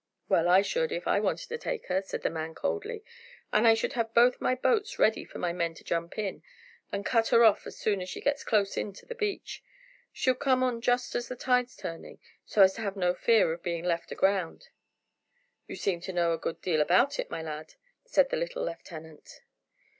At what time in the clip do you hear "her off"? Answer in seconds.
7.27-7.67